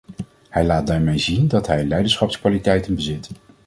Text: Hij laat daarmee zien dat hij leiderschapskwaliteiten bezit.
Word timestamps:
Hij 0.49 0.65
laat 0.65 0.87
daarmee 0.87 1.17
zien 1.17 1.47
dat 1.47 1.67
hij 1.67 1.85
leiderschapskwaliteiten 1.85 2.95
bezit. 2.95 3.29